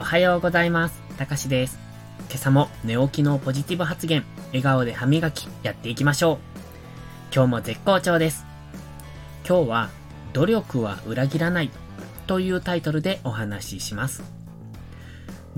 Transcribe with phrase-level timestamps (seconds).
[0.00, 0.98] おはようございます。
[1.18, 1.78] たかしです。
[2.30, 6.38] 今朝も寝起きのポジティブ発言、笑顔で歯磨きやっていきましょう。
[7.34, 8.46] 今日も絶好調です。
[9.46, 9.90] 今日は、
[10.32, 11.70] 努力は裏切らない
[12.26, 14.22] というタイトルでお話しします。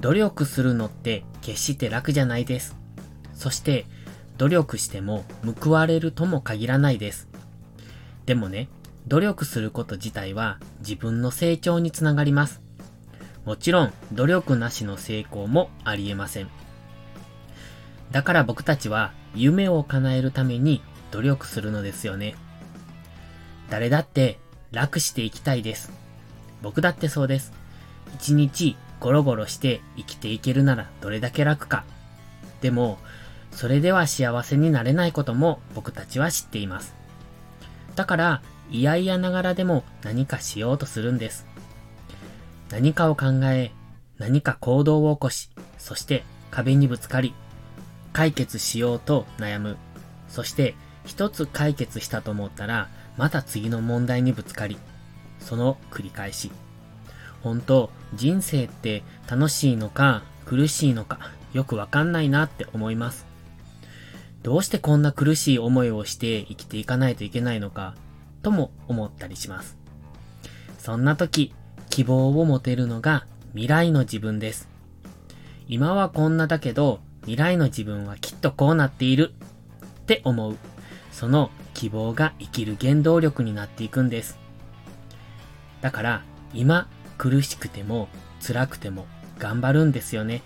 [0.00, 2.76] 努力するのって決して楽じゃないです。
[3.34, 3.86] そして、
[4.38, 5.24] 努力しても
[5.62, 7.28] 報われるとも限らないです。
[8.26, 8.68] でもね、
[9.06, 12.61] 努力すること自体は自分の成長につながります。
[13.44, 16.48] もちろん、努力なしの成功もありえません。
[18.12, 22.36] だから僕たちは夢を叶えるために努力するのですよね。
[23.70, 24.38] 誰だって
[24.70, 25.90] 楽していきたいです。
[26.62, 27.52] 僕だってそうです。
[28.14, 31.84] 一日ゴロゴロして生きていけるならどれだけ楽か。
[32.60, 32.98] でも、
[33.50, 36.94] それでは幸せになれないことも僕たちは知っています。
[37.96, 41.51] だから、嫌々ながらでも何かしようとするんです。
[42.72, 43.70] 何かを考え、
[44.16, 47.34] 何か行動を起こし、そして壁にぶつかり、
[48.14, 49.76] 解決しようと悩む。
[50.26, 54.78] そして一つ解決したと思ったら、また次の問題にぶつかり、
[55.38, 56.50] その繰り返し。
[57.42, 61.18] 本当、人生って楽しいのか苦しいのか
[61.52, 63.26] よくわかんないなって思います。
[64.42, 67.94] どうしてこんな苦しい思いをして生きていかないといけないのか
[68.42, 69.76] とも思ったりします。
[70.78, 71.54] そんな時、
[71.92, 74.66] 希望を持てるのが未来の自分です。
[75.68, 79.34] 今はこんなだけど、未来の自分はきっとこうなっている
[80.00, 80.56] って思う。
[81.12, 84.38] その希望が生きる原動力になっていくんです。
[85.82, 86.22] だから、
[86.54, 88.08] 今苦しくても
[88.40, 89.04] 辛くても
[89.38, 90.42] 頑張るんですよね。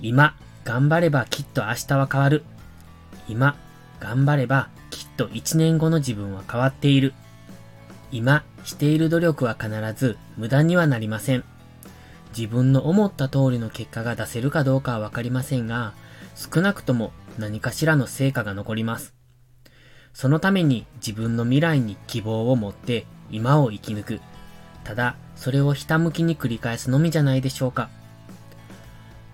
[0.00, 2.44] 今頑張ればきっと明日は変わる。
[3.26, 3.56] 今
[4.00, 7.14] 頑張ればきっと一年後の自分は変わっている。
[8.12, 11.44] 今している努力は必ず無駄にはなりません。
[12.36, 15.94] 自分の思った通りの結果が出せるかどうかはわかりませんが、
[16.34, 19.14] 少なくとも何かしらの成果が残ります。
[20.12, 24.20] そのために自分の未来に希望を持って今を生き抜く。
[24.84, 27.90] ただ、それをひたむきに繰り返すのみじゃないでしょうか。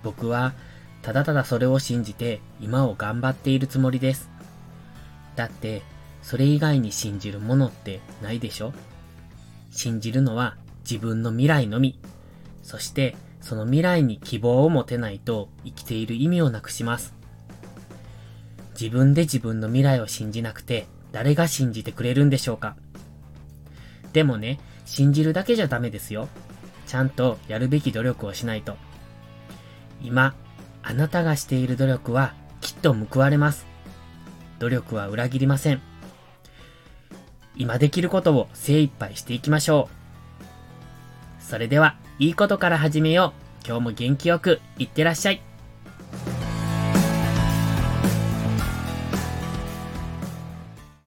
[0.02, 0.54] 僕は、
[1.02, 4.30] ただただそれを信じて今を頑張っているつもりです。
[5.36, 5.82] だって、
[6.22, 8.72] それ以外に信じるものってないでしょ？
[9.70, 10.56] 信じるのは
[10.88, 11.98] 自分の未来のみ。
[12.62, 17.14] そして、その未来に希望を持てないと生きている意味をなくします。
[18.80, 22.76] 自分で自分の未来を信じなくて誰が信じてくれるんでしょうか？
[24.12, 26.28] でもね、信じるだけじゃダメですよ。
[26.86, 28.76] ちゃんとやるべき努力をしないと。
[30.02, 30.34] 今、
[30.82, 33.66] あなたがしている努力はきっと報われます。
[34.58, 35.80] 努力は裏切りません。
[37.56, 39.88] 今できることを精一杯していきましょ
[41.40, 41.44] う。
[41.44, 43.66] それでは、いいことから始めよう。
[43.66, 45.51] 今日も元気よく、いってらっしゃい。